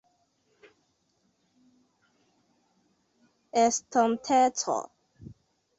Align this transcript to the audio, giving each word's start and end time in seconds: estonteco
estonteco 3.63 4.79